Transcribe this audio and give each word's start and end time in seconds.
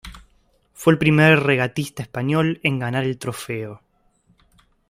Fue 0.73 0.93
el 0.93 0.97
primer 0.97 1.39
regatista 1.41 2.01
español 2.01 2.59
en 2.63 2.79
ganar 2.79 3.03
el 3.03 3.19
trofeo. 3.19 3.81